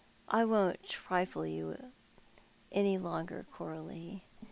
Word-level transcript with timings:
"I 0.27 0.45
won't 0.45 0.81
trifle 0.89 1.43
with 1.43 1.51
you 1.51 1.77
any 2.71 2.97
longer, 2.97 3.45
Coralie. 3.51 4.23